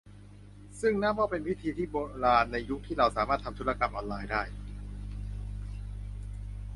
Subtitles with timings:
[0.79, 4.43] ซึ่งนับว่าเป็นวิธีที่โบราณในยุคที่เราสามารถทำธุรกรรมออนไลน์ได้